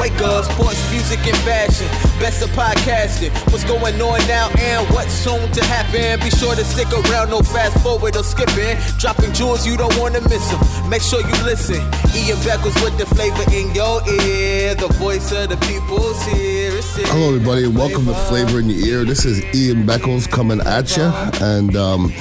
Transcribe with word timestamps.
Wake 0.00 0.16
up, 0.22 0.44
sports, 0.44 0.80
music, 0.90 1.20
and 1.26 1.36
fashion. 1.44 1.86
Best 2.18 2.42
of 2.42 2.48
podcasting. 2.50 3.30
What's 3.52 3.64
going 3.64 4.00
on 4.00 4.18
now 4.26 4.48
and 4.58 4.88
what's 4.94 5.12
soon 5.12 5.50
to 5.52 5.64
happen? 5.64 6.18
Be 6.20 6.30
sure 6.30 6.54
to 6.54 6.64
stick 6.64 6.88
around, 6.90 7.30
no 7.30 7.40
fast 7.40 7.78
forward 7.82 8.16
or 8.16 8.24
skipping. 8.24 8.76
Dropping 8.98 9.32
jewels, 9.34 9.66
you 9.66 9.76
don't 9.76 9.96
want 9.98 10.14
to 10.14 10.22
miss 10.22 10.48
them. 10.50 10.88
Make 10.88 11.02
sure 11.02 11.20
you 11.20 11.36
listen. 11.44 11.82
Ian 12.16 12.38
Beckles 12.38 12.82
with 12.82 12.96
the 12.96 13.06
flavor 13.06 13.44
in 13.52 13.74
your 13.74 14.00
ear. 14.08 14.74
The 14.74 14.88
voice 14.96 15.30
of 15.32 15.50
the 15.50 15.56
people's 15.68 16.22
here. 16.24 16.72
Hello, 17.12 17.28
everybody. 17.28 17.66
Welcome 17.66 18.06
to 18.06 18.14
Flavor 18.14 18.60
in 18.60 18.70
Your 18.70 19.00
Ear. 19.00 19.04
This 19.04 19.24
is 19.24 19.44
Ian 19.54 19.84
Beckles 19.84 20.30
coming 20.30 20.60
at 20.60 20.96
you. 20.96 21.04
And, 21.44 21.76
um, 21.76 22.12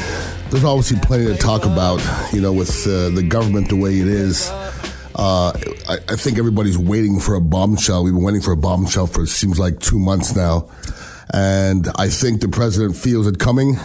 there's 0.49 0.63
obviously 0.63 0.99
plenty 0.99 1.25
to 1.25 1.35
talk 1.35 1.65
about, 1.65 2.01
you 2.33 2.41
know, 2.41 2.53
with 2.53 2.87
uh, 2.87 3.09
the 3.09 3.23
government 3.23 3.69
the 3.69 3.75
way 3.75 3.99
it 3.99 4.07
is. 4.07 4.49
Uh, 5.15 5.51
I, 5.89 5.97
I, 6.09 6.15
think 6.15 6.37
everybody's 6.37 6.77
waiting 6.77 7.19
for 7.19 7.33
a 7.35 7.41
bombshell. 7.41 8.03
We've 8.03 8.13
been 8.13 8.23
waiting 8.23 8.41
for 8.41 8.51
a 8.51 8.57
bombshell 8.57 9.07
for 9.07 9.23
it 9.23 9.27
seems 9.27 9.57
like 9.57 9.79
two 9.79 9.97
months 9.97 10.35
now, 10.35 10.69
and 11.33 11.87
I 11.95 12.09
think 12.09 12.41
the 12.41 12.49
president 12.49 12.95
feels 12.95 13.25
it 13.25 13.39
coming. 13.39 13.77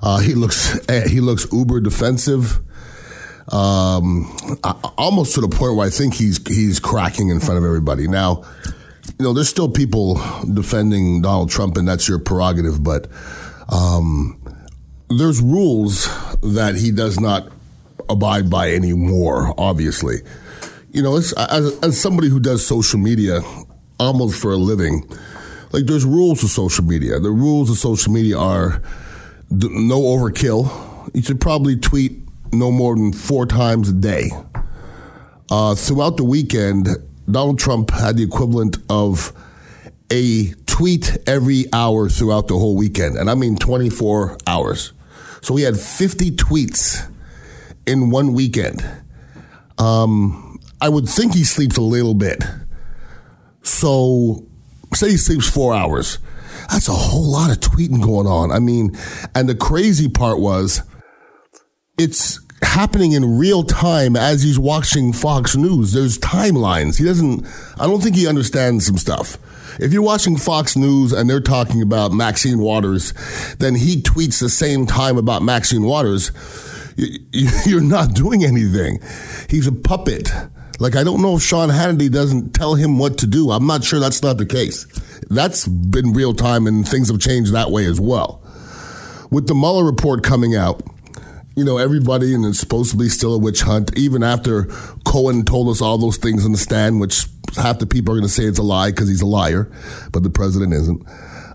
Uh, 0.00 0.20
he 0.20 0.34
looks 0.34 0.78
he 1.08 1.20
looks 1.20 1.52
uber 1.52 1.80
defensive, 1.80 2.60
um, 3.48 4.34
almost 4.96 5.34
to 5.34 5.40
the 5.40 5.48
point 5.48 5.74
where 5.74 5.86
I 5.86 5.90
think 5.90 6.14
he's 6.14 6.38
he's 6.46 6.78
cracking 6.78 7.28
in 7.28 7.40
front 7.40 7.58
of 7.58 7.64
everybody. 7.64 8.06
Now, 8.06 8.44
you 9.18 9.24
know, 9.24 9.32
there's 9.32 9.48
still 9.48 9.68
people 9.68 10.20
defending 10.54 11.22
Donald 11.22 11.50
Trump, 11.50 11.76
and 11.76 11.88
that's 11.88 12.08
your 12.08 12.18
prerogative, 12.18 12.82
but. 12.82 13.08
Um, 13.72 14.39
there's 15.10 15.40
rules 15.40 16.08
that 16.40 16.76
he 16.76 16.92
does 16.92 17.18
not 17.18 17.48
abide 18.08 18.48
by 18.48 18.72
anymore, 18.72 19.52
obviously. 19.58 20.18
You 20.92 21.02
know, 21.02 21.16
as, 21.16 21.32
as 21.34 22.00
somebody 22.00 22.28
who 22.28 22.40
does 22.40 22.66
social 22.66 22.98
media 22.98 23.40
almost 23.98 24.40
for 24.40 24.52
a 24.52 24.56
living, 24.56 25.08
like 25.72 25.86
there's 25.86 26.04
rules 26.04 26.40
to 26.40 26.48
social 26.48 26.84
media. 26.84 27.18
The 27.18 27.30
rules 27.30 27.70
of 27.70 27.76
social 27.76 28.12
media 28.12 28.38
are 28.38 28.82
no 29.50 30.00
overkill. 30.00 31.10
You 31.14 31.22
should 31.22 31.40
probably 31.40 31.76
tweet 31.76 32.18
no 32.52 32.70
more 32.70 32.94
than 32.94 33.12
four 33.12 33.46
times 33.46 33.88
a 33.88 33.92
day. 33.92 34.30
Uh, 35.50 35.74
throughout 35.74 36.16
the 36.16 36.24
weekend, 36.24 36.88
Donald 37.30 37.58
Trump 37.58 37.90
had 37.90 38.16
the 38.16 38.22
equivalent 38.22 38.78
of 38.88 39.32
a 40.12 40.52
tweet 40.66 41.18
every 41.26 41.66
hour 41.72 42.08
throughout 42.08 42.48
the 42.48 42.58
whole 42.58 42.76
weekend. 42.76 43.16
And 43.16 43.28
I 43.28 43.34
mean 43.34 43.56
24 43.56 44.38
hours. 44.46 44.92
So 45.42 45.56
he 45.56 45.64
had 45.64 45.78
50 45.78 46.32
tweets 46.32 47.10
in 47.86 48.10
one 48.10 48.32
weekend. 48.32 48.84
Um, 49.78 50.58
I 50.80 50.88
would 50.88 51.08
think 51.08 51.34
he 51.34 51.44
sleeps 51.44 51.76
a 51.76 51.82
little 51.82 52.14
bit. 52.14 52.42
So, 53.62 54.46
say 54.94 55.10
he 55.10 55.16
sleeps 55.16 55.48
four 55.48 55.74
hours. 55.74 56.18
That's 56.70 56.88
a 56.88 56.92
whole 56.92 57.30
lot 57.30 57.50
of 57.50 57.58
tweeting 57.60 58.02
going 58.02 58.26
on. 58.26 58.52
I 58.52 58.58
mean, 58.58 58.96
and 59.34 59.48
the 59.48 59.54
crazy 59.54 60.08
part 60.08 60.38
was 60.38 60.82
it's 61.98 62.40
happening 62.62 63.12
in 63.12 63.38
real 63.38 63.62
time 63.62 64.16
as 64.16 64.42
he's 64.42 64.58
watching 64.58 65.12
Fox 65.12 65.56
News. 65.56 65.92
There's 65.92 66.18
timelines. 66.18 66.98
He 66.98 67.04
doesn't, 67.04 67.46
I 67.78 67.86
don't 67.86 68.02
think 68.02 68.16
he 68.16 68.26
understands 68.26 68.86
some 68.86 68.96
stuff. 68.96 69.38
If 69.78 69.92
you're 69.92 70.02
watching 70.02 70.36
Fox 70.36 70.76
News 70.76 71.12
and 71.12 71.28
they're 71.28 71.40
talking 71.40 71.82
about 71.82 72.12
Maxine 72.12 72.58
Waters, 72.58 73.12
then 73.58 73.74
he 73.74 74.02
tweets 74.02 74.40
the 74.40 74.48
same 74.48 74.86
time 74.86 75.16
about 75.16 75.42
Maxine 75.42 75.84
Waters. 75.84 76.32
You're 77.66 77.80
not 77.80 78.14
doing 78.14 78.44
anything. 78.44 79.00
He's 79.48 79.66
a 79.66 79.72
puppet. 79.72 80.30
Like, 80.78 80.96
I 80.96 81.04
don't 81.04 81.20
know 81.22 81.36
if 81.36 81.42
Sean 81.42 81.68
Hannity 81.68 82.10
doesn't 82.10 82.54
tell 82.54 82.74
him 82.74 82.98
what 82.98 83.18
to 83.18 83.26
do. 83.26 83.50
I'm 83.50 83.66
not 83.66 83.84
sure 83.84 84.00
that's 84.00 84.22
not 84.22 84.38
the 84.38 84.46
case. 84.46 84.86
That's 85.28 85.68
been 85.68 86.12
real 86.12 86.34
time 86.34 86.66
and 86.66 86.88
things 86.88 87.10
have 87.10 87.20
changed 87.20 87.52
that 87.52 87.70
way 87.70 87.84
as 87.84 88.00
well. 88.00 88.42
With 89.30 89.46
the 89.46 89.54
Mueller 89.54 89.84
report 89.84 90.24
coming 90.24 90.56
out, 90.56 90.82
you 91.54 91.64
know, 91.64 91.78
everybody, 91.78 92.34
and 92.34 92.44
it's 92.46 92.58
supposed 92.58 92.90
to 92.92 92.96
be 92.96 93.08
still 93.08 93.34
a 93.34 93.38
witch 93.38 93.62
hunt, 93.62 93.96
even 93.96 94.22
after 94.22 94.64
Cohen 95.04 95.44
told 95.44 95.68
us 95.68 95.82
all 95.82 95.98
those 95.98 96.16
things 96.16 96.44
in 96.46 96.52
the 96.52 96.58
stand, 96.58 97.00
which 97.00 97.26
half 97.56 97.78
the 97.78 97.86
people 97.86 98.14
are 98.14 98.16
going 98.16 98.28
to 98.28 98.32
say 98.32 98.44
it's 98.44 98.58
a 98.58 98.62
lie 98.62 98.90
because 98.90 99.08
he's 99.08 99.22
a 99.22 99.26
liar, 99.26 99.70
but 100.12 100.22
the 100.22 100.30
president 100.30 100.72
isn't. 100.72 101.06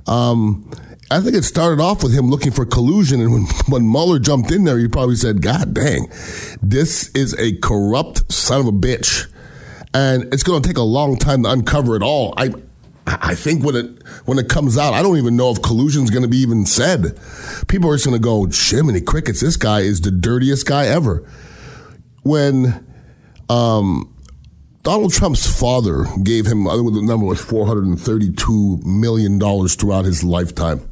Um, 0.07 0.69
I 1.11 1.21
think 1.21 1.35
it 1.35 1.43
started 1.43 1.81
off 1.81 2.01
with 2.01 2.13
him 2.13 2.29
looking 2.29 2.51
for 2.51 2.65
collusion, 2.65 3.21
and 3.21 3.31
when, 3.31 3.43
when 3.69 3.91
Mueller 3.91 4.19
jumped 4.19 4.51
in 4.51 4.63
there, 4.63 4.77
he 4.77 4.87
probably 4.87 5.15
said, 5.15 5.41
God 5.41 5.73
dang, 5.73 6.09
this 6.61 7.09
is 7.09 7.33
a 7.39 7.57
corrupt 7.57 8.31
son 8.31 8.61
of 8.61 8.67
a 8.67 8.71
bitch. 8.71 9.31
And 9.93 10.33
it's 10.33 10.43
going 10.43 10.61
to 10.61 10.67
take 10.67 10.77
a 10.77 10.83
long 10.83 11.17
time 11.17 11.43
to 11.43 11.51
uncover 11.51 11.95
it 11.95 12.03
all. 12.03 12.33
I, 12.35 12.49
I 13.07 13.33
think 13.35 13.63
when 13.63 13.75
it 13.75 14.03
when 14.25 14.39
it 14.39 14.49
comes 14.49 14.77
out, 14.77 14.93
I 14.93 15.01
don't 15.01 15.17
even 15.17 15.37
know 15.37 15.51
if 15.51 15.61
collusion 15.61 16.03
is 16.03 16.09
going 16.09 16.23
to 16.23 16.27
be 16.27 16.37
even 16.37 16.65
said. 16.65 17.17
People 17.67 17.89
are 17.91 17.95
just 17.95 18.05
going 18.05 18.19
to 18.19 18.23
go, 18.23 18.47
Jiminy 18.51 18.99
crickets, 18.99 19.41
this 19.41 19.55
guy 19.55 19.81
is 19.81 20.01
the 20.01 20.11
dirtiest 20.11 20.65
guy 20.65 20.87
ever. 20.87 21.25
When 22.23 22.85
um, 23.47 24.14
Donald 24.85 25.11
Trump's 25.11 25.47
father 25.59 26.05
gave 26.21 26.45
him, 26.45 26.67
I 26.67 26.75
think 26.75 26.93
the 26.93 27.01
number 27.01 27.25
was 27.25 27.41
$432 27.41 28.85
million 28.85 29.39
throughout 29.67 30.05
his 30.05 30.23
lifetime. 30.23 30.87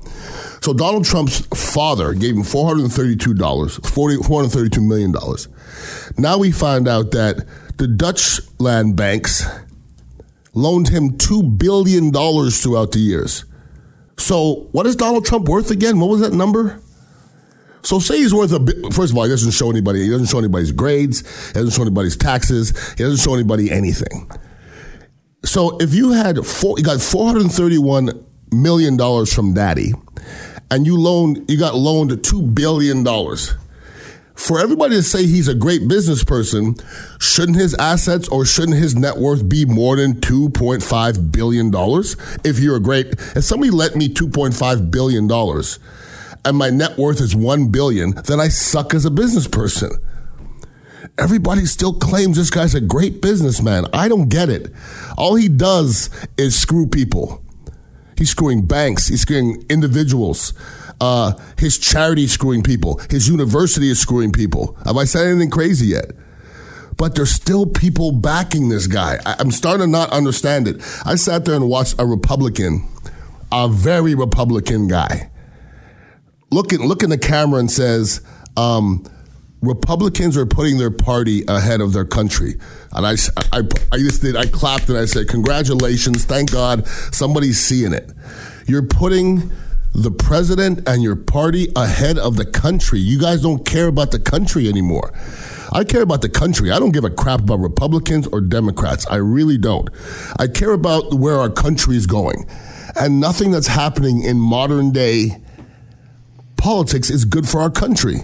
So 0.61 0.73
Donald 0.73 1.05
Trump's 1.05 1.41
father 1.55 2.15
gave 2.15 2.35
him 2.35 2.41
$432, 2.41 3.35
$432 3.35 4.87
million. 4.87 5.13
Now 6.17 6.39
we 6.39 6.51
find 6.51 6.87
out 6.87 7.11
that 7.11 7.45
the 7.77 7.87
Dutch 7.87 8.39
land 8.59 8.95
banks 8.95 9.45
loaned 10.55 10.89
him 10.89 11.11
$2 11.11 11.59
billion 11.59 12.11
throughout 12.11 12.93
the 12.93 12.99
years. 12.99 13.45
So 14.17 14.69
what 14.71 14.87
is 14.87 14.95
Donald 14.95 15.25
Trump 15.25 15.47
worth 15.47 15.69
again? 15.69 15.99
What 15.99 16.09
was 16.09 16.21
that 16.21 16.33
number? 16.33 16.81
So 17.83 17.99
say 17.99 18.17
he's 18.17 18.33
worth 18.33 18.51
a 18.53 18.59
bit. 18.59 18.93
First 18.93 19.11
of 19.11 19.17
all, 19.17 19.23
he 19.23 19.29
doesn't 19.29 19.51
show 19.51 19.69
anybody. 19.69 20.03
He 20.03 20.09
doesn't 20.09 20.27
show 20.27 20.39
anybody's 20.39 20.71
grades. 20.71 21.21
He 21.47 21.53
doesn't 21.53 21.71
show 21.71 21.81
anybody's 21.81 22.15
taxes. 22.15 22.69
He 22.93 23.03
doesn't 23.03 23.19
show 23.19 23.33
anybody 23.33 23.71
anything. 23.71 24.31
So 25.43 25.77
if 25.79 25.93
you 25.93 26.11
had 26.11 26.45
four, 26.45 26.77
you 26.77 26.83
got 26.83 27.01
four 27.01 27.27
hundred 27.27 27.51
thirty-one 27.51 28.25
million 28.51 28.95
dollars 28.95 29.33
from 29.33 29.53
Daddy, 29.53 29.93
and 30.71 30.85
you 30.85 30.97
loaned, 30.97 31.49
you 31.49 31.59
got 31.59 31.75
loaned 31.75 32.23
two 32.23 32.41
billion 32.41 33.03
dollars 33.03 33.53
for 34.35 34.59
everybody 34.59 34.95
to 34.95 35.03
say 35.03 35.25
he's 35.25 35.47
a 35.47 35.53
great 35.53 35.87
business 35.87 36.23
person, 36.23 36.75
shouldn't 37.19 37.57
his 37.57 37.73
assets 37.75 38.27
or 38.27 38.45
shouldn't 38.45 38.77
his 38.77 38.95
net 38.95 39.17
worth 39.17 39.47
be 39.47 39.65
more 39.65 39.95
than 39.95 40.15
$2.5 40.15 41.31
billion? 41.31 41.71
If 42.43 42.59
you're 42.59 42.75
a 42.75 42.79
great, 42.79 43.13
if 43.35 43.43
somebody 43.43 43.71
lent 43.71 43.95
me 43.95 44.09
$2.5 44.09 44.91
billion 44.91 45.27
and 46.45 46.57
my 46.57 46.69
net 46.69 46.97
worth 46.97 47.21
is 47.21 47.35
1 47.35 47.69
billion, 47.69 48.11
then 48.11 48.39
I 48.39 48.47
suck 48.47 48.93
as 48.93 49.05
a 49.05 49.11
business 49.11 49.47
person. 49.47 49.91
Everybody 51.17 51.65
still 51.65 51.93
claims 51.93 52.37
this 52.37 52.49
guy's 52.49 52.73
a 52.73 52.81
great 52.81 53.21
businessman. 53.21 53.85
I 53.93 54.07
don't 54.07 54.29
get 54.29 54.49
it. 54.49 54.71
All 55.17 55.35
he 55.35 55.47
does 55.47 56.09
is 56.37 56.59
screw 56.59 56.87
people. 56.87 57.43
He's 58.17 58.31
screwing 58.31 58.65
banks. 58.65 59.07
He's 59.07 59.21
screwing 59.21 59.65
individuals. 59.69 60.53
Uh, 60.99 61.33
his 61.57 61.77
charity 61.77 62.27
screwing 62.27 62.63
people. 62.63 62.99
His 63.09 63.27
university 63.27 63.89
is 63.89 63.99
screwing 63.99 64.31
people. 64.31 64.77
Have 64.85 64.97
I 64.97 65.03
said 65.03 65.27
anything 65.27 65.49
crazy 65.49 65.87
yet? 65.87 66.11
But 66.97 67.15
there's 67.15 67.31
still 67.31 67.65
people 67.65 68.11
backing 68.11 68.69
this 68.69 68.87
guy. 68.87 69.17
I, 69.25 69.35
I'm 69.39 69.51
starting 69.51 69.87
to 69.87 69.91
not 69.91 70.09
understand 70.11 70.67
it. 70.67 70.77
I 71.05 71.15
sat 71.15 71.45
there 71.45 71.55
and 71.55 71.67
watched 71.67 71.95
a 71.99 72.05
Republican, 72.05 72.87
a 73.51 73.67
very 73.67 74.15
Republican 74.15 74.87
guy, 74.87 75.29
look 76.53 76.71
in, 76.71 76.81
look 76.81 77.03
in 77.03 77.09
the 77.09 77.17
camera 77.17 77.59
and 77.59 77.69
says, 77.69 78.21
um, 78.55 79.05
Republicans 79.61 80.35
are 80.35 80.45
putting 80.45 80.77
their 80.77 80.91
party 80.91 81.43
ahead 81.47 81.79
of 81.79 81.93
their 81.93 82.05
country. 82.05 82.55
And 82.91 83.07
I, 83.07 83.13
I, 83.53 83.61
I 83.91 83.97
just 83.97 84.21
did, 84.21 84.35
I 84.35 84.45
clapped 84.45 84.89
and 84.89 84.97
I 84.97 85.05
said, 85.05 85.29
congratulations. 85.29 86.25
Thank 86.25 86.51
God 86.51 86.85
somebody's 86.87 87.59
seeing 87.59 87.93
it. 87.93 88.11
You're 88.67 88.83
putting 88.83 89.51
the 89.93 90.11
president 90.11 90.87
and 90.87 91.01
your 91.01 91.15
party 91.15 91.71
ahead 91.75 92.17
of 92.17 92.35
the 92.35 92.45
country. 92.45 92.99
You 92.99 93.19
guys 93.19 93.41
don't 93.41 93.65
care 93.65 93.87
about 93.87 94.11
the 94.11 94.19
country 94.19 94.67
anymore. 94.67 95.13
I 95.71 95.83
care 95.85 96.01
about 96.01 96.21
the 96.21 96.29
country. 96.29 96.71
I 96.71 96.79
don't 96.79 96.91
give 96.91 97.05
a 97.05 97.09
crap 97.09 97.41
about 97.41 97.59
Republicans 97.59 98.27
or 98.27 98.41
Democrats. 98.41 99.07
I 99.07 99.15
really 99.15 99.57
don't. 99.57 99.89
I 100.39 100.47
care 100.47 100.73
about 100.73 101.13
where 101.13 101.37
our 101.37 101.49
country 101.49 101.95
is 101.95 102.05
going. 102.05 102.47
And 102.99 103.19
nothing 103.19 103.51
that's 103.51 103.67
happening 103.67 104.23
in 104.23 104.39
modern 104.39 104.91
day 104.91 105.41
politics 106.63 107.09
is 107.09 107.25
good 107.25 107.47
for 107.47 107.59
our 107.59 107.69
country. 107.69 108.15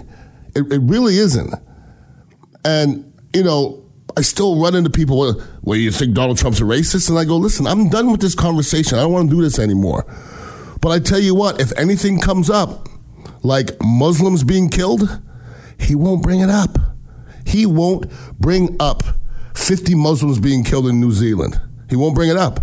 It, 0.56 0.72
it 0.72 0.80
really 0.82 1.18
isn't. 1.18 1.54
And, 2.64 3.12
you 3.34 3.44
know, 3.44 3.84
I 4.16 4.22
still 4.22 4.60
run 4.60 4.74
into 4.74 4.88
people 4.88 5.18
where, 5.18 5.34
where 5.60 5.78
you 5.78 5.90
think 5.90 6.14
Donald 6.14 6.38
Trump's 6.38 6.58
a 6.58 6.64
racist, 6.64 7.10
and 7.10 7.18
I 7.18 7.26
go, 7.26 7.36
listen, 7.36 7.66
I'm 7.66 7.90
done 7.90 8.10
with 8.10 8.22
this 8.22 8.34
conversation. 8.34 8.98
I 8.98 9.02
don't 9.02 9.12
want 9.12 9.28
to 9.28 9.36
do 9.36 9.42
this 9.42 9.58
anymore. 9.58 10.06
But 10.80 10.88
I 10.88 11.00
tell 11.00 11.18
you 11.18 11.34
what, 11.34 11.60
if 11.60 11.70
anything 11.78 12.18
comes 12.18 12.48
up, 12.48 12.88
like 13.42 13.72
Muslims 13.82 14.42
being 14.42 14.70
killed, 14.70 15.20
he 15.78 15.94
won't 15.94 16.22
bring 16.22 16.40
it 16.40 16.48
up. 16.48 16.78
He 17.44 17.66
won't 17.66 18.10
bring 18.40 18.74
up 18.80 19.02
50 19.54 19.94
Muslims 19.94 20.40
being 20.40 20.64
killed 20.64 20.86
in 20.86 20.98
New 20.98 21.12
Zealand. 21.12 21.60
He 21.90 21.96
won't 21.96 22.14
bring 22.14 22.30
it 22.30 22.38
up. 22.38 22.60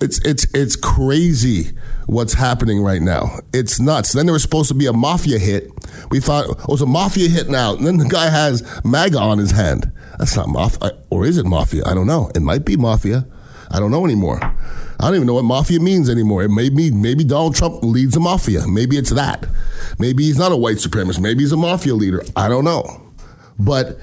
It's 0.00 0.18
it's 0.24 0.46
it's 0.52 0.76
crazy 0.76 1.70
what's 2.06 2.34
happening 2.34 2.82
right 2.82 3.00
now. 3.00 3.38
It's 3.52 3.78
nuts. 3.80 4.12
Then 4.12 4.26
there 4.26 4.32
was 4.32 4.42
supposed 4.42 4.68
to 4.68 4.74
be 4.74 4.86
a 4.86 4.92
mafia 4.92 5.38
hit. 5.38 5.70
We 6.10 6.20
thought 6.20 6.46
oh, 6.48 6.52
it 6.52 6.68
was 6.68 6.82
a 6.82 6.86
mafia 6.86 7.28
hit 7.28 7.48
now. 7.48 7.74
And 7.74 7.86
then 7.86 7.98
the 7.98 8.08
guy 8.08 8.28
has 8.28 8.62
MAGA 8.84 9.18
on 9.18 9.38
his 9.38 9.52
hand. 9.52 9.92
That's 10.18 10.36
not 10.36 10.48
mafia, 10.48 10.98
or 11.10 11.24
is 11.24 11.38
it 11.38 11.46
mafia? 11.46 11.84
I 11.86 11.94
don't 11.94 12.06
know. 12.06 12.30
It 12.34 12.40
might 12.40 12.64
be 12.64 12.76
mafia. 12.76 13.26
I 13.70 13.78
don't 13.78 13.90
know 13.90 14.04
anymore. 14.04 14.40
I 14.42 15.06
don't 15.06 15.16
even 15.16 15.26
know 15.26 15.34
what 15.34 15.44
mafia 15.44 15.80
means 15.80 16.08
anymore. 16.08 16.42
It 16.42 16.50
may 16.50 16.70
be 16.70 16.90
maybe 16.90 17.24
Donald 17.24 17.54
Trump 17.54 17.82
leads 17.82 18.16
a 18.16 18.20
mafia. 18.20 18.66
Maybe 18.66 18.96
it's 18.96 19.10
that. 19.10 19.46
Maybe 19.98 20.24
he's 20.24 20.38
not 20.38 20.52
a 20.52 20.56
white 20.56 20.76
supremacist. 20.76 21.20
Maybe 21.20 21.40
he's 21.42 21.52
a 21.52 21.56
mafia 21.56 21.94
leader. 21.94 22.22
I 22.36 22.48
don't 22.48 22.64
know. 22.64 23.12
But 23.58 23.98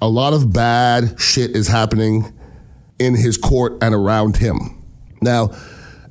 a 0.00 0.08
lot 0.08 0.32
of 0.32 0.52
bad 0.52 1.20
shit 1.20 1.52
is 1.52 1.68
happening 1.68 2.32
in 2.98 3.14
his 3.14 3.36
court 3.36 3.78
and 3.82 3.94
around 3.94 4.36
him. 4.36 4.77
Now, 5.20 5.50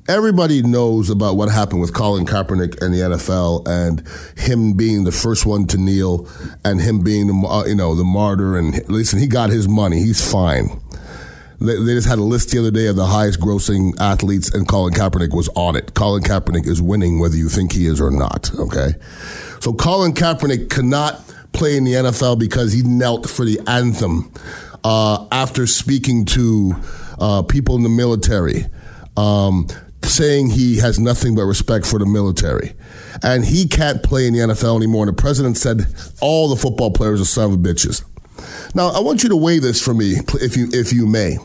everybody 0.08 0.62
knows 0.62 1.10
about 1.10 1.36
what 1.36 1.50
happened 1.50 1.82
with 1.82 1.94
Colin 1.94 2.26
Kaepernick 2.26 2.82
and 2.82 2.94
the 2.94 3.00
NFL 3.00 3.68
and 3.68 4.08
him 4.38 4.74
being 4.74 5.04
the 5.04 5.12
first 5.12 5.46
one 5.46 5.66
to 5.68 5.78
kneel 5.78 6.28
and 6.64 6.80
him 6.80 7.02
being 7.02 7.28
the 7.28 7.48
uh, 7.48 7.66
you 7.66 7.76
know 7.76 7.96
the 7.96 8.04
martyr. 8.04 8.58
And 8.58 8.88
listen 8.90 9.20
he 9.20 9.28
got 9.28 9.50
his 9.50 9.68
money. 9.68 10.00
He's 10.00 10.30
fine. 10.30 10.82
They, 11.60 11.76
they 11.76 11.96
just 11.96 12.08
had 12.08 12.20
a 12.20 12.24
list 12.24 12.52
the 12.52 12.60
other 12.60 12.72
day 12.72 12.88
of 12.88 12.96
the 12.96 13.08
highest 13.08 13.40
grossing 13.40 14.00
athletes 14.00 14.54
and 14.54 14.68
Colin 14.68 14.94
Kaepernick 14.94 15.34
was 15.34 15.50
on 15.50 15.76
it. 15.76 15.94
Colin 15.94 16.24
Kaepernick 16.24 16.68
is 16.68 16.82
winning 16.82 17.20
whether 17.20 17.36
you 17.36 17.50
think 17.50 17.74
he 17.74 17.88
is 17.88 18.00
or 18.00 18.12
not 18.12 18.52
okay? 18.60 18.94
So 19.60 19.74
Colin 19.74 20.14
Kaepernick 20.14 20.70
cannot 20.70 21.22
play 21.54 21.76
in 21.76 21.84
the 21.84 21.94
NFL 21.94 22.40
because 22.40 22.72
he 22.72 22.84
knelt 22.84 23.28
for 23.28 23.44
the 23.44 23.60
anthem 23.68 24.32
uh, 24.84 25.28
after 25.32 25.66
speaking 25.66 26.26
to 26.26 26.76
uh, 27.20 27.42
people 27.42 27.76
in 27.76 27.84
the 27.84 27.90
military 27.90 28.68
um, 29.18 29.68
saying 30.04 30.52
he 30.52 30.78
has 30.78 31.00
nothing 31.00 31.36
but 31.36 31.44
respect 31.44 31.86
for 31.86 32.00
the 32.00 32.06
military. 32.06 32.74
And 33.24 33.44
he 33.44 33.68
can't 33.68 34.02
play 34.04 34.28
in 34.28 34.34
the 34.34 34.40
NFL 34.40 34.78
anymore. 34.78 35.08
And 35.08 35.18
the 35.18 35.22
president 35.22 35.58
said 35.58 35.88
all 36.22 36.48
the 36.50 36.56
football 36.56 36.92
players 36.92 37.20
are 37.20 37.26
son 37.26 37.52
of 37.52 37.60
bitches. 37.60 38.06
Now, 38.76 38.90
I 38.90 39.00
want 39.00 39.24
you 39.24 39.30
to 39.30 39.36
weigh 39.36 39.60
this 39.60 39.84
for 39.84 39.94
me, 39.94 40.16
if 40.36 40.56
you, 40.56 40.70
if 40.72 40.94
you 40.94 41.08
may. 41.08 41.38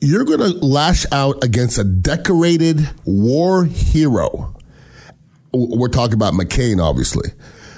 You're 0.00 0.24
going 0.24 0.40
to 0.40 0.58
lash 0.58 1.06
out 1.12 1.44
against 1.44 1.78
a 1.78 1.84
decorated 1.84 2.90
war 3.04 3.64
hero. 3.64 4.56
We're 5.52 5.88
talking 5.88 6.14
about 6.14 6.34
McCain, 6.34 6.82
obviously. 6.82 7.30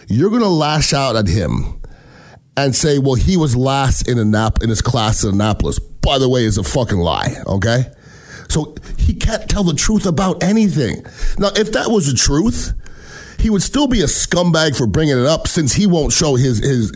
You're 0.08 0.30
going 0.30 0.42
to 0.42 0.48
lash 0.48 0.94
out 0.94 1.16
at 1.16 1.26
him 1.26 1.82
and 2.56 2.74
say, 2.74 2.98
well, 2.98 3.14
he 3.14 3.36
was 3.36 3.56
last 3.56 4.08
in, 4.08 4.16
Annap- 4.16 4.62
in 4.62 4.70
his 4.70 4.80
class 4.80 5.22
in 5.22 5.34
Annapolis. 5.34 5.78
By 6.04 6.18
the 6.18 6.28
way, 6.28 6.44
is 6.44 6.58
a 6.58 6.64
fucking 6.64 6.98
lie, 6.98 7.34
okay? 7.46 7.86
So 8.48 8.74
he 8.98 9.14
can't 9.14 9.48
tell 9.48 9.64
the 9.64 9.74
truth 9.74 10.06
about 10.06 10.42
anything. 10.42 11.04
Now, 11.38 11.50
if 11.56 11.72
that 11.72 11.90
was 11.90 12.06
the 12.06 12.16
truth, 12.16 12.74
he 13.38 13.50
would 13.50 13.62
still 13.62 13.86
be 13.86 14.00
a 14.00 14.06
scumbag 14.06 14.76
for 14.76 14.86
bringing 14.86 15.18
it 15.18 15.26
up 15.26 15.48
since 15.48 15.74
he 15.74 15.86
won't 15.86 16.12
show 16.12 16.34
his 16.34 16.58
his 16.58 16.90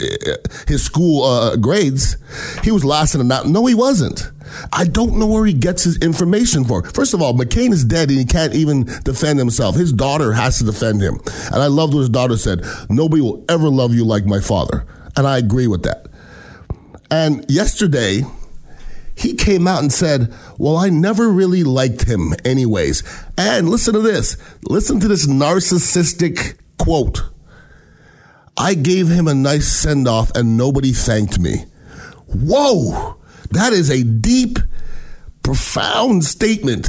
his 0.67 0.83
school 0.83 1.25
uh, 1.25 1.57
grades. 1.57 2.17
He 2.63 2.71
was 2.71 2.85
last 2.85 3.15
in 3.15 3.27
the 3.27 3.43
No, 3.45 3.67
he 3.67 3.75
wasn't. 3.75 4.31
I 4.73 4.85
don't 4.87 5.19
know 5.19 5.27
where 5.27 5.45
he 5.45 5.53
gets 5.53 5.85
his 5.85 5.99
information 5.99 6.65
for. 6.65 6.83
First 6.83 7.13
of 7.13 7.21
all, 7.21 7.35
McCain 7.35 7.71
is 7.71 7.85
dead 7.85 8.09
and 8.09 8.19
he 8.19 8.25
can't 8.25 8.55
even 8.55 8.85
defend 9.05 9.39
himself. 9.39 9.77
His 9.77 9.93
daughter 9.93 10.33
has 10.33 10.59
to 10.59 10.65
defend 10.65 11.03
him. 11.03 11.21
And 11.53 11.57
I 11.57 11.67
love 11.67 11.93
what 11.93 12.01
his 12.01 12.09
daughter 12.09 12.39
said. 12.39 12.65
Nobody 12.89 13.21
will 13.21 13.45
ever 13.49 13.69
love 13.69 13.93
you 13.95 14.07
like 14.07 14.25
my 14.25 14.41
father. 14.41 14.87
And 15.17 15.27
I 15.27 15.37
agree 15.37 15.67
with 15.67 15.83
that. 15.83 16.07
And 17.11 17.45
yesterday, 17.51 18.23
he 19.19 19.35
came 19.35 19.67
out 19.67 19.81
and 19.81 19.93
said, 19.93 20.33
Well, 20.59 20.77
I 20.77 20.91
never 20.91 21.29
really 21.29 21.65
liked 21.65 22.05
him, 22.05 22.35
anyways. 22.45 23.03
And 23.37 23.69
listen 23.69 23.95
to 23.95 24.01
this 24.01 24.37
listen 24.63 25.01
to 25.01 25.09
this 25.09 25.27
narcissistic 25.27 26.57
quote 26.79 27.23
I 28.57 28.75
gave 28.75 29.09
him 29.09 29.27
a 29.27 29.35
nice 29.35 29.67
send 29.69 30.07
off 30.07 30.31
and 30.37 30.57
nobody 30.57 30.93
thanked 30.93 31.41
me. 31.41 31.65
Whoa, 32.27 33.17
that 33.51 33.73
is 33.73 33.91
a 33.91 34.05
deep, 34.05 34.61
profound 35.43 36.25
statement. 36.25 36.89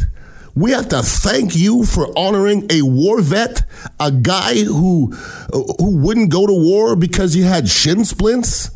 We 0.54 0.72
have 0.72 0.90
to 0.90 1.02
thank 1.02 1.56
you 1.56 1.84
for 1.84 2.16
honoring 2.16 2.68
a 2.70 2.84
war 2.84 3.22
vet, 3.22 3.64
a 4.00 4.12
guy 4.12 4.64
who 4.64 5.14
who 5.52 5.98
wouldn't 5.98 6.30
go 6.30 6.46
to 6.46 6.54
war 6.54 6.96
because 6.96 7.34
he 7.34 7.42
had 7.42 7.68
shin 7.68 8.06
splints. 8.06 8.70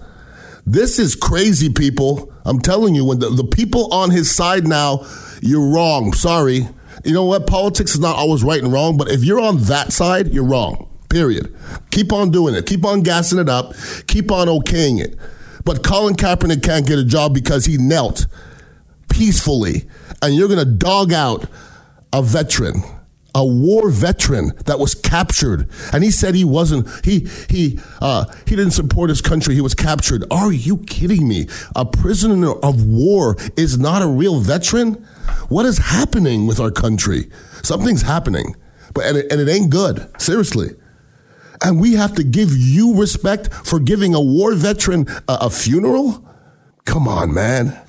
This 0.65 0.97
is 0.97 1.15
crazy, 1.15 1.69
people. 1.69 2.32
I'm 2.45 2.59
telling 2.59 2.95
you, 2.95 3.05
when 3.05 3.19
the, 3.19 3.29
the 3.29 3.43
people 3.43 3.93
on 3.93 4.11
his 4.11 4.33
side 4.33 4.67
now, 4.67 5.05
you're 5.41 5.73
wrong. 5.73 6.13
Sorry. 6.13 6.67
You 7.03 7.13
know 7.13 7.25
what? 7.25 7.47
Politics 7.47 7.93
is 7.93 7.99
not 7.99 8.15
always 8.15 8.43
right 8.43 8.61
and 8.61 8.71
wrong, 8.71 8.97
but 8.97 9.09
if 9.09 9.23
you're 9.23 9.39
on 9.39 9.57
that 9.63 9.91
side, 9.91 10.33
you're 10.33 10.45
wrong. 10.45 10.89
Period. 11.09 11.55
Keep 11.91 12.11
on 12.11 12.31
doing 12.31 12.55
it. 12.55 12.65
Keep 12.65 12.85
on 12.85 13.01
gassing 13.01 13.39
it 13.39 13.49
up. 13.49 13.73
Keep 14.07 14.31
on 14.31 14.47
okaying 14.47 14.99
it. 14.99 15.17
But 15.65 15.83
Colin 15.83 16.15
Kaepernick 16.15 16.63
can't 16.63 16.85
get 16.85 16.99
a 16.99 17.05
job 17.05 17.33
because 17.33 17.65
he 17.65 17.77
knelt 17.77 18.27
peacefully, 19.09 19.85
and 20.21 20.35
you're 20.35 20.47
going 20.47 20.59
to 20.59 20.65
dog 20.65 21.13
out 21.13 21.45
a 22.11 22.21
veteran 22.21 22.83
a 23.35 23.45
war 23.45 23.89
veteran 23.89 24.53
that 24.65 24.79
was 24.79 24.93
captured, 24.93 25.67
and 25.91 26.03
he 26.03 26.11
said 26.11 26.35
he 26.35 26.45
wasn't. 26.45 26.87
He 27.03 27.27
he 27.49 27.79
uh, 28.01 28.25
he 28.45 28.55
didn't 28.55 28.71
support 28.71 29.09
his 29.09 29.21
country. 29.21 29.55
He 29.55 29.61
was 29.61 29.73
captured. 29.73 30.23
Are 30.29 30.51
you 30.51 30.77
kidding 30.77 31.27
me? 31.27 31.47
A 31.75 31.85
prisoner 31.85 32.51
of 32.51 32.85
war 32.85 33.35
is 33.57 33.77
not 33.77 34.01
a 34.01 34.07
real 34.07 34.39
veteran. 34.39 34.95
What 35.49 35.65
is 35.65 35.77
happening 35.77 36.47
with 36.47 36.59
our 36.59 36.71
country? 36.71 37.29
Something's 37.63 38.03
happening, 38.03 38.55
but 38.93 39.05
and 39.05 39.17
it, 39.17 39.31
and 39.31 39.41
it 39.41 39.49
ain't 39.49 39.69
good. 39.69 40.09
Seriously. 40.21 40.69
And 41.61 41.79
we 41.79 41.93
have 41.93 42.13
to 42.15 42.23
give 42.23 42.49
you 42.51 42.95
respect 42.95 43.53
for 43.53 43.79
giving 43.79 44.13
a 44.13 44.21
war 44.21 44.53
veteran 44.53 45.07
a, 45.27 45.37
a 45.41 45.49
funeral. 45.49 46.27
Come 46.85 47.07
on, 47.07 47.33
man. 47.33 47.79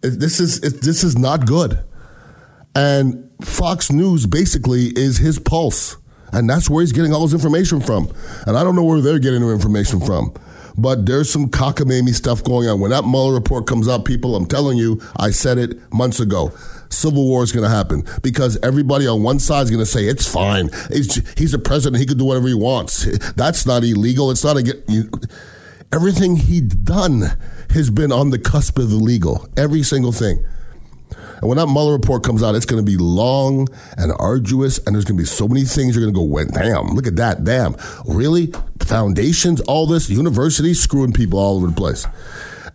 This 0.00 0.40
is 0.40 0.60
this 0.60 1.04
is 1.04 1.18
not 1.18 1.46
good. 1.46 1.84
And 2.74 3.29
Fox 3.42 3.90
News 3.90 4.26
basically 4.26 4.86
is 4.96 5.18
his 5.18 5.38
pulse. 5.38 5.96
And 6.32 6.48
that's 6.48 6.70
where 6.70 6.80
he's 6.80 6.92
getting 6.92 7.12
all 7.12 7.22
his 7.22 7.34
information 7.34 7.80
from. 7.80 8.12
And 8.46 8.56
I 8.56 8.62
don't 8.62 8.76
know 8.76 8.84
where 8.84 9.00
they're 9.00 9.18
getting 9.18 9.40
their 9.40 9.52
information 9.52 10.00
from. 10.00 10.32
But 10.76 11.06
there's 11.06 11.28
some 11.28 11.48
cockamamie 11.48 12.14
stuff 12.14 12.44
going 12.44 12.68
on. 12.68 12.80
When 12.80 12.90
that 12.90 13.04
Mueller 13.04 13.34
report 13.34 13.66
comes 13.66 13.88
out, 13.88 14.04
people, 14.04 14.36
I'm 14.36 14.46
telling 14.46 14.78
you, 14.78 15.00
I 15.16 15.30
said 15.30 15.58
it 15.58 15.92
months 15.92 16.20
ago. 16.20 16.52
Civil 16.88 17.24
war 17.24 17.42
is 17.42 17.52
going 17.52 17.64
to 17.64 17.74
happen 17.74 18.04
because 18.22 18.58
everybody 18.62 19.06
on 19.06 19.22
one 19.22 19.38
side 19.38 19.62
is 19.62 19.70
going 19.70 19.80
to 19.80 19.86
say 19.86 20.04
it's 20.04 20.26
fine. 20.26 20.70
He's, 20.92 21.16
he's 21.38 21.52
the 21.52 21.58
president; 21.58 22.00
he 22.00 22.06
can 22.06 22.18
do 22.18 22.24
whatever 22.24 22.48
he 22.48 22.54
wants. 22.54 23.04
That's 23.36 23.64
not 23.64 23.84
illegal. 23.84 24.30
It's 24.30 24.42
not 24.42 24.56
a. 24.56 24.62
get. 24.62 24.88
Everything 25.92 26.36
he's 26.36 26.62
done 26.62 27.24
has 27.70 27.90
been 27.90 28.12
on 28.12 28.30
the 28.30 28.38
cusp 28.38 28.78
of 28.78 28.90
the 28.90 28.96
legal. 28.96 29.48
Every 29.56 29.82
single 29.82 30.12
thing. 30.12 30.44
And 31.40 31.48
when 31.48 31.58
that 31.58 31.66
Mueller 31.66 31.92
report 31.92 32.22
comes 32.22 32.42
out, 32.42 32.54
it's 32.54 32.66
going 32.66 32.84
to 32.84 32.90
be 32.90 32.96
long 32.96 33.68
and 33.96 34.12
arduous, 34.18 34.78
and 34.78 34.94
there's 34.94 35.04
going 35.04 35.16
to 35.16 35.22
be 35.22 35.26
so 35.26 35.48
many 35.48 35.64
things 35.64 35.94
you're 35.94 36.04
going 36.04 36.14
to 36.14 36.20
go, 36.20 36.24
well, 36.24 36.46
damn, 36.46 36.94
look 36.94 37.06
at 37.06 37.16
that, 37.16 37.44
damn. 37.44 37.76
Really? 38.06 38.52
Foundations, 38.80 39.60
all 39.62 39.86
this, 39.86 40.10
universities 40.10 40.80
screwing 40.80 41.12
people 41.12 41.38
all 41.38 41.56
over 41.56 41.68
the 41.68 41.72
place. 41.72 42.06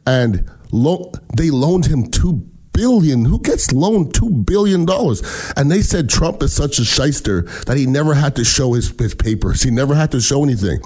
And 0.08 0.50
lo- 0.72 1.12
they 1.36 1.52
loaned 1.52 1.86
him 1.86 2.10
two 2.10 2.48
billion. 2.76 3.26
Who 3.26 3.40
gets 3.40 3.72
loaned 3.72 4.14
two 4.14 4.30
billion 4.30 4.86
dollars? 4.86 5.24
And 5.56 5.72
they 5.72 5.82
said 5.82 6.10
Trump 6.10 6.44
is 6.44 6.54
such 6.54 6.78
a 6.78 6.86
shyster 6.86 7.44
that 7.66 7.78
he 7.78 7.86
never 7.86 8.14
had 8.14 8.36
to 8.36 8.44
show 8.44 8.74
his, 8.74 8.90
his 9.00 9.16
papers. 9.16 9.64
He 9.64 9.72
never 9.72 9.96
had 9.96 10.12
to 10.12 10.20
show 10.20 10.44
anything. 10.44 10.80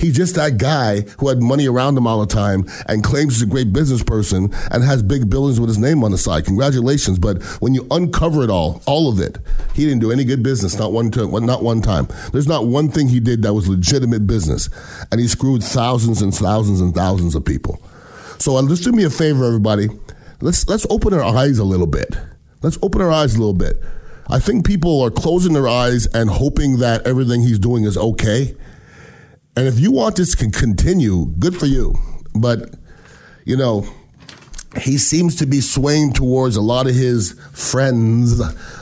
He's 0.00 0.16
just 0.16 0.34
that 0.36 0.56
guy 0.56 1.02
who 1.18 1.28
had 1.28 1.42
money 1.42 1.68
around 1.68 1.96
him 1.96 2.06
all 2.06 2.20
the 2.20 2.34
time 2.34 2.64
and 2.86 3.04
claims 3.04 3.34
he's 3.34 3.42
a 3.42 3.46
great 3.46 3.72
business 3.72 4.02
person 4.02 4.52
and 4.70 4.82
has 4.82 5.02
big 5.02 5.28
buildings 5.28 5.60
with 5.60 5.68
his 5.68 5.78
name 5.78 6.02
on 6.02 6.10
the 6.10 6.18
side. 6.18 6.46
Congratulations. 6.46 7.18
But 7.18 7.42
when 7.60 7.74
you 7.74 7.86
uncover 7.90 8.42
it 8.42 8.50
all, 8.50 8.82
all 8.86 9.08
of 9.08 9.20
it, 9.20 9.38
he 9.74 9.84
didn't 9.84 10.00
do 10.00 10.10
any 10.10 10.24
good 10.24 10.42
business. 10.42 10.78
Not 10.78 10.92
one, 10.92 11.10
to, 11.12 11.40
not 11.40 11.62
one 11.62 11.82
time. 11.82 12.08
There's 12.32 12.48
not 12.48 12.66
one 12.66 12.88
thing 12.88 13.08
he 13.08 13.20
did 13.20 13.42
that 13.42 13.52
was 13.52 13.68
legitimate 13.68 14.26
business. 14.26 14.70
And 15.12 15.20
he 15.20 15.28
screwed 15.28 15.62
thousands 15.62 16.22
and 16.22 16.34
thousands 16.34 16.80
and 16.80 16.94
thousands 16.94 17.34
of 17.34 17.44
people. 17.44 17.82
So 18.38 18.56
uh, 18.56 18.66
just 18.66 18.82
do 18.82 18.92
me 18.92 19.04
a 19.04 19.10
favor, 19.10 19.44
everybody 19.44 19.88
let's 20.44 20.68
let's 20.68 20.86
open 20.90 21.14
our 21.14 21.24
eyes 21.24 21.58
a 21.58 21.64
little 21.64 21.86
bit. 21.86 22.16
Let's 22.62 22.78
open 22.82 23.00
our 23.00 23.10
eyes 23.10 23.34
a 23.34 23.38
little 23.38 23.54
bit. 23.54 23.82
I 24.28 24.38
think 24.38 24.66
people 24.66 25.00
are 25.02 25.10
closing 25.10 25.54
their 25.54 25.68
eyes 25.68 26.06
and 26.06 26.30
hoping 26.30 26.78
that 26.78 27.06
everything 27.06 27.42
he's 27.42 27.58
doing 27.58 27.84
is 27.84 27.96
okay. 27.96 28.54
And 29.56 29.66
if 29.66 29.80
you 29.80 29.90
want 29.90 30.16
this 30.16 30.34
to 30.34 30.50
continue, 30.50 31.26
good 31.38 31.56
for 31.56 31.66
you. 31.66 31.94
But 32.34 32.74
you 33.44 33.56
know, 33.56 33.86
he 34.78 34.98
seems 34.98 35.36
to 35.36 35.46
be 35.46 35.60
swaying 35.60 36.12
towards 36.12 36.56
a 36.56 36.60
lot 36.60 36.86
of 36.86 36.94
his 36.94 37.32
friends 37.52 38.40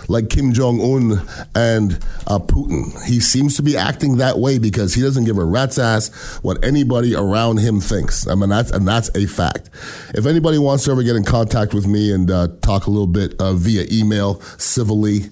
like 0.08 0.28
Kim 0.28 0.52
Jong 0.52 0.80
Un 0.80 1.26
and 1.54 1.92
uh, 2.26 2.38
Putin. 2.38 3.02
He 3.04 3.20
seems 3.20 3.56
to 3.56 3.62
be 3.62 3.76
acting 3.76 4.16
that 4.18 4.38
way 4.38 4.58
because 4.58 4.94
he 4.94 5.02
doesn't 5.02 5.24
give 5.24 5.38
a 5.38 5.44
rat's 5.44 5.78
ass 5.78 6.10
what 6.42 6.62
anybody 6.64 7.14
around 7.14 7.58
him 7.58 7.80
thinks. 7.80 8.26
I 8.26 8.34
mean, 8.34 8.50
that's 8.50 8.70
and 8.70 8.86
that's 8.86 9.14
a 9.16 9.26
fact. 9.26 9.70
If 10.14 10.26
anybody 10.26 10.58
wants 10.58 10.84
to 10.84 10.92
ever 10.92 11.02
get 11.02 11.16
in 11.16 11.24
contact 11.24 11.74
with 11.74 11.86
me 11.86 12.12
and 12.12 12.30
uh, 12.30 12.48
talk 12.62 12.86
a 12.86 12.90
little 12.90 13.06
bit 13.06 13.40
uh, 13.40 13.54
via 13.54 13.86
email 13.90 14.40
civilly. 14.58 15.30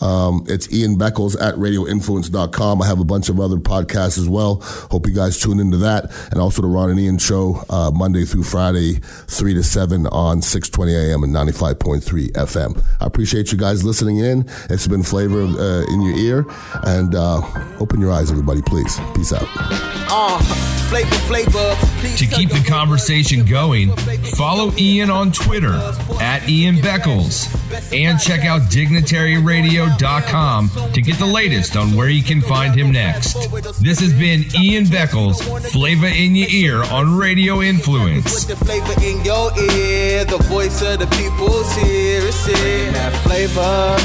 Um, 0.00 0.44
it's 0.48 0.72
Ian 0.72 0.96
Beckles 0.96 1.40
at 1.40 1.54
radioinfluence.com. 1.56 2.82
I 2.82 2.86
have 2.86 3.00
a 3.00 3.04
bunch 3.04 3.28
of 3.28 3.40
other 3.40 3.56
podcasts 3.56 4.18
as 4.18 4.28
well. 4.28 4.60
Hope 4.90 5.06
you 5.06 5.14
guys 5.14 5.38
tune 5.38 5.60
into 5.60 5.76
that. 5.78 6.10
And 6.30 6.40
also 6.40 6.62
the 6.62 6.68
Ron 6.68 6.90
and 6.90 6.98
Ian 6.98 7.18
show, 7.18 7.62
uh, 7.68 7.90
Monday 7.92 8.24
through 8.24 8.44
Friday, 8.44 8.94
3 8.94 9.54
to 9.54 9.62
7 9.62 10.06
on 10.08 10.42
620 10.42 10.94
AM 10.94 11.22
and 11.22 11.34
95.3 11.34 12.32
FM. 12.32 12.84
I 13.00 13.06
appreciate 13.06 13.52
you 13.52 13.58
guys 13.58 13.84
listening 13.84 14.18
in. 14.18 14.48
It's 14.68 14.86
been 14.86 15.02
flavor 15.02 15.42
uh, 15.42 15.84
in 15.92 16.02
your 16.02 16.16
ear. 16.16 16.46
And 16.84 17.14
uh, 17.14 17.40
open 17.78 18.00
your 18.00 18.12
eyes, 18.12 18.30
everybody, 18.30 18.62
please. 18.62 18.98
Peace 19.14 19.32
out. 19.32 19.46
Uh, 19.56 20.79
flavor, 20.90 21.14
flavor. 21.30 21.76
to 22.16 22.26
keep 22.26 22.50
the 22.50 22.64
conversation 22.66 23.44
going, 23.44 23.94
follow 24.36 24.72
Ian 24.76 25.10
on 25.10 25.32
Twitter 25.32 25.74
at 26.20 26.48
Ian 26.48 26.76
Beckles 26.76 27.48
and 27.96 28.18
check 28.20 28.44
out 28.44 28.68
Dignitary 28.70 29.38
Radio 29.38 29.60
radio.com 29.60 30.70
to 30.92 31.00
get 31.02 31.18
the 31.18 31.26
latest 31.26 31.76
on 31.76 31.94
where 31.94 32.08
you 32.08 32.22
can 32.22 32.40
find 32.40 32.74
him 32.74 32.90
next. 32.90 33.34
This 33.80 34.00
has 34.00 34.12
been 34.12 34.44
Ian 34.58 34.84
Beckles, 34.84 35.42
Flavor 35.70 36.06
in 36.06 36.34
Your 36.34 36.48
Ear 36.48 36.82
on 36.84 37.16
Radio 37.16 37.60
Influence. 37.60 38.46
Put 38.46 38.58
the 38.58 38.64
flavor 38.64 39.00
in 39.04 39.24
your 39.24 39.52
ear, 39.58 40.24
the 40.24 40.38
voice 40.48 40.82
of 40.82 40.98
the 40.98 41.06
people's 41.06 41.72
here. 41.76 42.20
It's 42.24 42.48
in 42.48 42.92
that 42.94 43.12
flavor. 43.22 43.96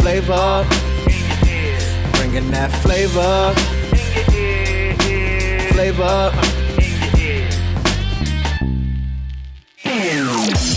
Flavor. 0.00 0.66
Bringing 2.18 2.50
that 2.52 2.70
flavor. 2.82 3.77
Flavor. 5.92 6.30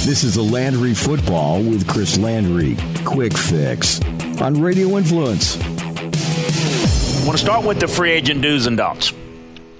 This 0.05 0.23
is 0.23 0.37
a 0.37 0.41
Landry 0.41 0.93
Football 0.93 1.59
with 1.59 1.87
Chris 1.87 2.17
Landry. 2.17 2.77
Quick 3.03 3.37
fix 3.37 4.01
on 4.41 4.61
Radio 4.61 4.97
Influence. 4.97 5.57
I 5.61 7.25
want 7.25 7.37
to 7.37 7.37
start 7.37 7.65
with 7.65 7.79
the 7.79 7.87
free 7.87 8.11
agent 8.11 8.41
do's 8.41 8.65
and 8.65 8.77
don'ts. 8.77 9.13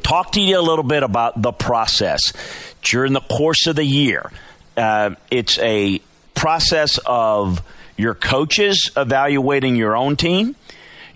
Talk 0.04 0.34
to 0.34 0.42
you 0.42 0.60
a 0.60 0.62
little 0.62 0.84
bit 0.84 1.04
about 1.04 1.42
the 1.42 1.52
process 1.52 2.34
during 2.82 3.14
the 3.14 3.22
course 3.22 3.68
of 3.68 3.78
the 3.78 3.86
year. 3.86 4.32
Uh, 4.76 5.16
it's 5.30 5.58
a 5.60 6.02
process 6.36 7.00
of 7.06 7.62
your 7.98 8.16
coaches 8.16 8.92
evaluating 8.98 9.76
your 9.76 9.96
own 9.96 10.18
team, 10.18 10.56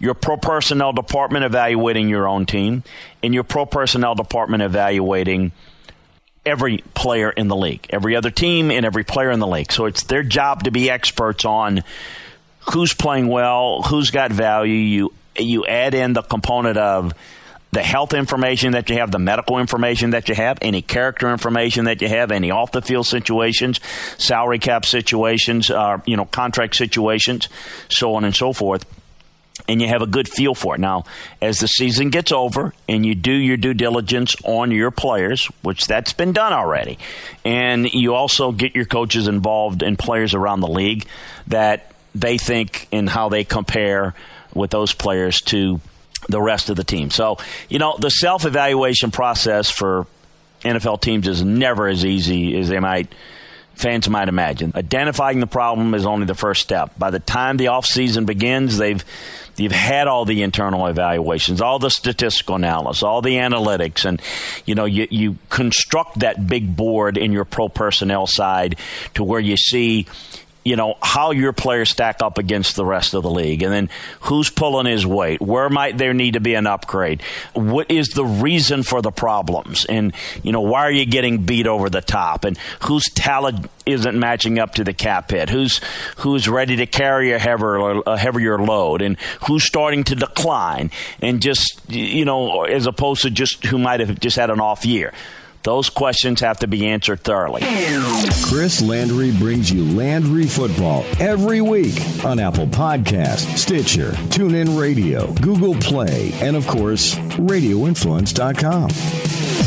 your 0.06 0.14
pro 0.14 0.38
personnel 0.38 0.94
department 0.94 1.44
evaluating 1.44 2.08
your 2.08 2.28
own 2.28 2.46
team, 2.46 2.84
and 3.24 3.34
your 3.34 3.44
pro 3.44 3.66
personnel 3.66 4.14
department 4.14 4.62
evaluating 4.62 5.52
every 6.46 6.78
player 6.94 7.32
in 7.32 7.48
the 7.48 7.56
league, 7.56 7.88
every 7.90 8.16
other 8.16 8.30
team, 8.30 8.70
and 8.70 8.86
every 8.86 9.04
player 9.04 9.32
in 9.32 9.40
the 9.40 9.48
league. 9.48 9.72
So 9.72 9.86
it's 9.86 10.04
their 10.04 10.22
job 10.22 10.66
to 10.66 10.72
be 10.72 10.92
experts 10.92 11.44
on 11.44 11.84
who's 12.72 12.94
playing 12.94 13.28
well, 13.28 13.82
who's 13.82 14.12
got 14.12 14.32
value. 14.32 14.74
You 14.74 15.14
you 15.38 15.66
add 15.66 15.96
in 15.96 16.14
the 16.14 16.22
component 16.22 16.78
of 16.78 17.14
the 17.72 17.82
health 17.82 18.14
information 18.14 18.74
that 18.74 18.90
you 18.90 18.98
have, 18.98 19.12
the 19.12 19.20
medical 19.20 19.58
information 19.58 20.12
that 20.12 20.30
you 20.30 20.36
have, 20.36 20.60
any 20.62 20.84
character 20.84 21.32
information 21.32 21.86
that 21.86 22.00
you 22.02 22.08
have, 22.08 22.32
any 22.32 22.52
off 22.52 22.72
the 22.72 22.82
field 22.82 23.08
situations, 23.08 23.82
salary 24.20 24.60
cap 24.60 24.86
situations, 24.86 25.72
uh, 25.72 25.98
you 26.06 26.16
know, 26.16 26.26
contract 26.26 26.76
situations, 26.76 27.50
so 27.90 28.14
on 28.14 28.24
and 28.24 28.36
so 28.36 28.54
forth 28.54 28.86
and 29.68 29.82
you 29.82 29.88
have 29.88 30.02
a 30.02 30.08
good 30.08 30.28
feel 30.28 30.54
for 30.54 30.76
it. 30.76 30.80
Now, 30.80 31.06
as 31.42 31.60
the 31.60 31.68
season 31.68 32.10
gets 32.10 32.32
over 32.32 32.74
and 32.88 33.06
you 33.06 33.16
do 33.16 33.32
your 33.32 33.58
due 33.58 33.74
diligence 33.74 34.36
on 34.44 34.72
your 34.72 34.92
players, 34.92 35.46
which 35.62 35.88
that's 35.88 36.14
been 36.14 36.34
done 36.34 36.54
already, 36.54 37.00
and 37.44 37.92
you 37.94 38.14
also 38.14 38.52
get 38.52 38.76
your 38.76 38.86
coaches 38.86 39.28
involved 39.28 39.82
and 39.82 39.98
players 39.98 40.34
around 40.34 40.60
the 40.60 40.68
league 40.68 41.06
that 41.48 41.92
they 42.14 42.38
think 42.38 42.88
and 42.92 43.10
how 43.10 43.30
they 43.30 43.44
compare 43.44 44.14
with 44.54 44.72
those 44.72 44.94
players 44.94 45.42
to 45.42 45.82
the 46.30 46.42
rest 46.42 46.70
of 46.70 46.76
the 46.76 46.84
team. 46.84 47.10
So, 47.10 47.38
you 47.70 47.80
know, 47.80 47.98
the 48.00 48.10
self 48.10 48.46
evaluation 48.46 49.12
process 49.12 49.70
for 49.70 50.08
NFL 50.64 51.02
teams 51.02 51.28
is 51.28 51.44
never 51.44 51.88
as 51.88 52.06
easy 52.06 52.58
as 52.58 52.70
they 52.70 52.80
might 52.80 53.14
fans 53.76 54.10
might 54.10 54.30
imagine. 54.30 54.72
Identifying 54.74 55.40
the 55.40 55.48
problem 55.48 55.94
is 55.94 56.06
only 56.06 56.26
the 56.26 56.36
first 56.36 56.62
step. 56.62 56.98
By 56.98 57.12
the 57.12 57.20
time 57.20 57.58
the 57.58 57.66
offseason 57.66 58.26
begins, 58.26 58.78
they've 58.78 59.04
you've 59.58 59.72
had 59.72 60.08
all 60.08 60.26
the 60.26 60.44
internal 60.44 60.88
evaluations, 60.88 61.62
all 61.62 61.80
the 61.80 61.90
statistical 61.90 62.56
analysis, 62.56 63.04
all 63.04 63.22
the 63.22 63.36
analytics, 63.36 64.06
and 64.06 64.22
you 64.66 64.76
know 64.76 64.86
you, 64.86 65.08
you 65.10 65.38
construct 65.50 66.20
that 66.20 66.48
big 66.48 66.76
board 66.76 67.18
in 67.18 67.32
your 67.32 67.46
pro 67.46 67.70
personnel 67.70 68.28
side 68.28 68.78
to 69.14 69.24
where 69.24 69.40
you 69.40 69.58
see 69.58 70.08
you 70.66 70.76
know 70.76 70.98
how 71.02 71.30
your 71.30 71.54
players 71.54 71.92
stack 71.92 72.24
up 72.24 72.40
against 72.40 72.76
the 72.76 72.84
rest 72.84 73.14
of 73.14 73.22
the 73.22 73.30
league. 73.30 73.62
And 73.62 73.72
then 73.72 73.90
who's 74.22 74.50
pulling 74.50 74.88
his 74.88 75.06
weight? 75.06 75.40
Where 75.40 75.70
might 75.70 76.00
there 76.00 76.14
need 76.14 76.34
to 76.34 76.40
be 76.40 76.56
an 76.56 76.66
upgrade? 76.66 77.22
What 77.54 77.92
is 77.92 78.10
the 78.10 78.26
reason 78.26 78.82
for 78.82 79.04
the 79.04 79.12
problems? 79.12 79.86
And 79.86 80.14
you 80.42 80.52
know 80.52 80.62
why 80.62 80.82
are 80.82 80.92
you 80.92 81.06
getting 81.06 81.46
beat 81.46 81.68
over 81.68 81.88
the 81.90 82.02
top? 82.02 82.44
And 82.46 82.58
whose 82.82 83.06
talent 83.12 83.70
isn't 83.86 84.20
matching 84.20 84.58
up 84.58 84.74
to 84.76 84.84
the 84.84 84.94
cap 84.94 85.30
hit? 85.30 85.52
Who's 85.52 85.80
who's 86.18 86.50
ready 86.50 86.76
to 86.78 86.88
carry 86.88 87.32
a 87.32 87.38
heavier 87.38 88.02
a 88.08 88.18
heavier 88.18 88.58
load? 88.58 89.04
And 89.04 89.18
who's 89.48 89.64
starting 89.64 90.04
to 90.06 90.16
decline? 90.16 90.90
And 91.22 91.44
just 91.44 91.80
you 91.88 92.26
know 92.26 92.64
as 92.64 92.88
opposed 92.88 93.22
to 93.22 93.30
just 93.30 93.64
who 93.66 93.78
might 93.78 94.00
have 94.00 94.20
just 94.20 94.36
had 94.36 94.50
an 94.50 94.60
off 94.60 94.84
year 94.84 95.14
those 95.66 95.90
questions 95.90 96.40
have 96.42 96.60
to 96.60 96.68
be 96.68 96.88
answered 96.88 97.22
thoroughly. 97.22 97.62
Chris 98.44 98.82
Landry 98.82 99.32
brings 99.32 99.72
you 99.72 99.84
Landry 99.84 100.46
Football 100.46 101.04
every 101.20 101.60
week 101.60 102.00
on 102.24 102.40
Apple 102.40 102.68
Podcast, 102.68 103.58
Stitcher, 103.58 104.12
TuneIn 104.30 104.80
Radio, 104.80 105.34
Google 105.34 105.74
Play, 105.76 106.32
and 106.36 106.56
of 106.56 106.68
course, 106.68 107.16
RadioInfluence.com. 107.16 109.65